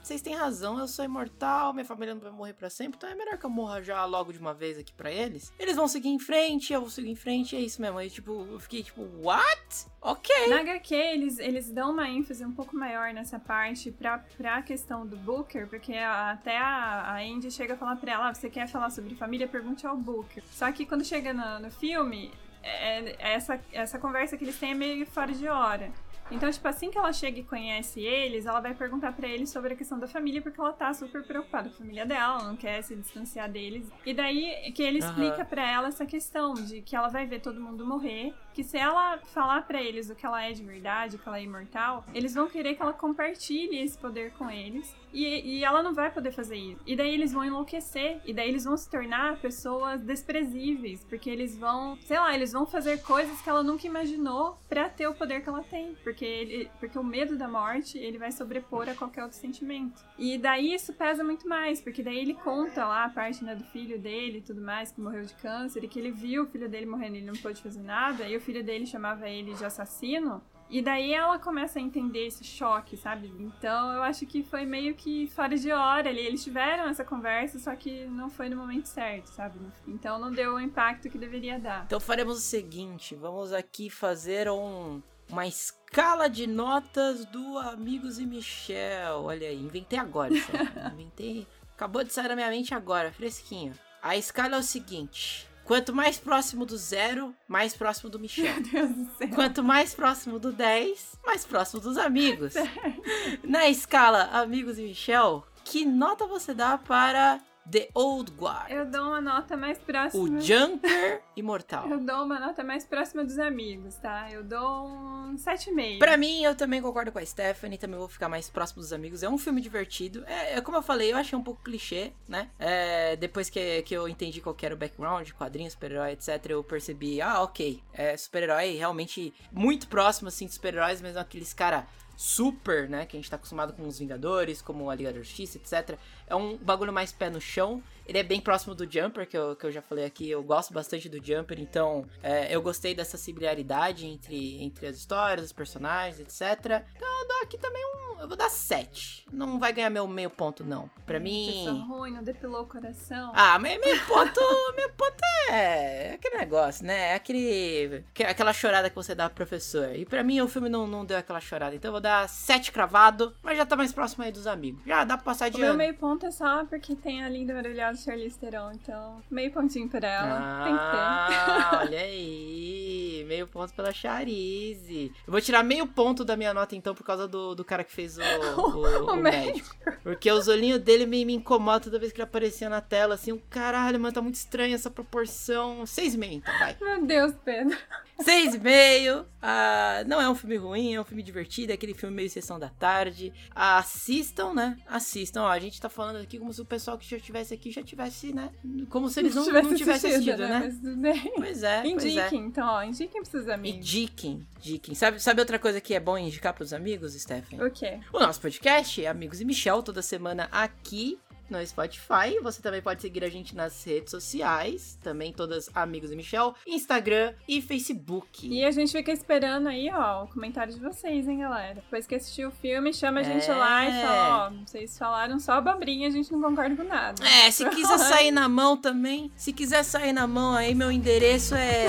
[0.06, 3.14] vocês têm razão, eu sou imortal, minha família não vai morrer pra sempre, então é
[3.14, 5.52] melhor que eu morra já logo de uma vez aqui pra eles.
[5.58, 7.98] Eles vão seguir em frente, eu vou seguir em frente, é isso mesmo.
[7.98, 9.86] Aí, tipo, eu fiquei tipo, what?
[10.00, 10.32] Ok.
[10.48, 15.04] Na HQ, eles, eles dão uma ênfase um pouco maior nessa parte pra, pra questão
[15.04, 18.68] do Booker, porque até a, a Andy chega a falar pra ela, ah, você quer
[18.68, 19.48] falar sobre família?
[19.48, 20.42] Pergunte ao Booker.
[20.52, 22.30] Só que quando chega no, no filme,
[22.62, 25.90] é- é essa, essa conversa que eles têm é meio fora de hora.
[26.30, 29.74] Então, tipo, assim que ela chega e conhece eles, ela vai perguntar pra eles sobre
[29.74, 32.56] a questão da família, porque ela tá super preocupada com a família dela, ela não
[32.56, 33.90] quer se distanciar deles.
[34.04, 37.60] E daí que ele explica pra ela essa questão de que ela vai ver todo
[37.60, 41.28] mundo morrer, que se ela falar pra eles o que ela é de verdade, que
[41.28, 44.96] ela é imortal, eles vão querer que ela compartilhe esse poder com eles.
[45.12, 46.80] E, e ela não vai poder fazer isso.
[46.86, 48.20] E daí eles vão enlouquecer.
[48.24, 51.04] E daí eles vão se tornar pessoas desprezíveis.
[51.04, 55.06] Porque eles vão, sei lá, eles vão fazer coisas que ela nunca imaginou pra ter
[55.06, 55.94] o poder que ela tem.
[56.02, 60.02] Porque, ele, porque o medo da morte, ele vai sobrepor a qualquer outro sentimento.
[60.18, 61.80] E daí isso pesa muito mais.
[61.80, 65.00] Porque daí ele conta lá a parte né, do filho dele e tudo mais, que
[65.00, 65.82] morreu de câncer.
[65.82, 68.28] E que ele viu o filho dele morrendo e ele não pôde fazer nada.
[68.28, 70.40] E o filho dele chamava ele de assassino.
[70.68, 73.32] E daí ela começa a entender esse choque, sabe?
[73.38, 76.20] Então eu acho que foi meio que fora de hora ali.
[76.20, 79.60] Eles tiveram essa conversa, só que não foi no momento certo, sabe?
[79.86, 81.84] Então não deu o impacto que deveria dar.
[81.86, 88.26] Então faremos o seguinte, vamos aqui fazer um, uma escala de notas do Amigos e
[88.26, 89.22] Michel.
[89.22, 90.50] Olha aí, inventei agora isso
[90.94, 93.72] inventei, acabou de sair da minha mente agora, fresquinho.
[94.02, 98.54] A escala é o seguinte, quanto mais próximo do zero, mais próximo do Michel.
[98.54, 99.28] Meu Deus do céu.
[99.34, 102.54] Quanto mais próximo do 10, mais próximo dos amigos.
[103.42, 108.70] Na escala Amigos e Michel, que nota você dá para The Old Guard?
[108.70, 110.22] Eu dou uma nota mais próxima.
[110.22, 111.88] O Junker Imortal.
[111.88, 114.30] Eu dou uma nota mais próxima dos amigos, tá?
[114.30, 115.98] Eu dou um 7,5.
[115.98, 119.22] Pra mim, eu também concordo com a Stephanie, também vou ficar mais próximo dos amigos.
[119.22, 120.24] É um filme divertido.
[120.26, 122.50] É, é como eu falei, eu achei um pouco clichê, né?
[122.58, 126.62] É, depois que, que eu entendi qual que era o background, quadrinhos, super-herói, etc., eu
[126.62, 131.86] percebi, ah, ok, é super-herói realmente muito próximo, assim, de super-heróis, mas não aqueles cara
[132.16, 133.06] super, né?
[133.06, 135.98] Que a gente tá acostumado com os Vingadores, como a Liga da Justiça, etc.
[136.26, 137.82] É um bagulho mais pé no chão.
[138.06, 140.30] Ele é bem próximo do Jumper, que eu, que eu já falei aqui.
[140.30, 145.46] Eu gosto bastante do Jumper, então é, eu gostei dessa similaridade entre, entre as histórias,
[145.46, 146.84] os personagens, etc.
[146.96, 148.06] Então eu dou aqui também um.
[148.20, 149.26] Eu vou dar 7.
[149.30, 150.88] Não vai ganhar meu meio ponto, não.
[151.04, 151.84] Pra Pessoa mim.
[151.86, 153.30] ruim, não depilou o coração.
[153.34, 154.40] Ah, mas meio ponto.
[154.74, 155.16] meio ponto
[155.50, 157.10] é, é aquele negócio, né?
[157.10, 158.04] É aquele.
[158.14, 159.94] que- Aquela chorada que você dá pro professor.
[159.94, 161.76] E pra mim o filme não, não deu aquela chorada.
[161.76, 164.80] Então eu vou dar 7 cravado, mas já tá mais próximo aí dos amigos.
[164.86, 167.52] Já dá pra passar de O meu meio ponto é só porque tem a linda
[167.54, 170.64] maravilhosa Charlize Theron, então meio pontinho pra ela.
[170.64, 170.98] Tem que ter.
[170.98, 173.24] Ah, olha aí.
[173.26, 175.12] Meio ponto pela Charize.
[175.26, 177.92] Eu vou tirar meio ponto da minha nota, então, por causa do, do cara que
[177.92, 178.20] fez o,
[178.60, 179.74] o, O o médico.
[180.02, 183.32] Porque os olhinhos dele me, me incomodam toda vez que ele aparecia na tela, assim.
[183.32, 185.82] Um caralho, mano, tá muito estranho essa proporção.
[185.82, 186.76] 6,5, então, vai.
[186.80, 187.76] Meu Deus, Pedro.
[188.22, 189.24] 6,5.
[189.42, 192.58] Ah, não é um filme ruim, é um filme divertido, é aquele filme meio sessão
[192.58, 193.32] da tarde.
[193.54, 194.76] Assistam, né?
[194.86, 195.42] Assistam.
[195.42, 197.82] Ó, a gente tá falando aqui como se o pessoal que já estivesse aqui já
[197.82, 198.50] tivesse, né?
[198.88, 200.60] Como se eles não, não tivessem assistido, né?
[200.64, 201.32] Mas tudo bem.
[201.36, 202.08] Pois é, pois é.
[202.10, 203.86] Indiquem, então, ó, indiquem pros seus E amigos.
[203.86, 204.94] diquem, diquem.
[204.94, 207.62] Sabe, sabe outra coisa que é bom indicar pros amigos, Stephen?
[207.62, 208.00] O quê?
[208.12, 211.18] O nosso podcast, Amigos e Michel, toda semana aqui
[211.50, 212.38] no Spotify.
[212.42, 217.32] Você também pode seguir a gente nas redes sociais, também todas Amigos e Michel, Instagram
[217.48, 218.46] e Facebook.
[218.48, 221.74] E a gente fica esperando aí, ó, o comentário de vocês, hein, galera.
[221.76, 223.54] Depois que assistiu o filme, chama a gente É.
[223.54, 227.22] lá e fala, ó, vocês falaram só abobrinha, a gente não concorda com nada.
[227.26, 231.54] É, se quiser sair na mão também, se quiser sair na mão aí, meu endereço
[231.54, 231.86] é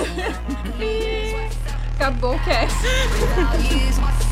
[1.96, 2.76] Acabou o cast.